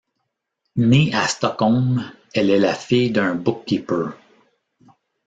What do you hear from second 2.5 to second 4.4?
la fille d'un book-keeper.